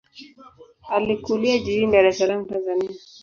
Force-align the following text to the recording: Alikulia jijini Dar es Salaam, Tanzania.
Alikulia 0.87 1.57
jijini 1.65 1.91
Dar 1.91 2.05
es 2.09 2.17
Salaam, 2.19 2.47
Tanzania. 2.49 2.89